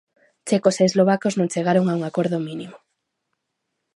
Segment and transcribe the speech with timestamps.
[0.47, 2.77] Checos e eslovacos non chegaron a un acordo mínimo.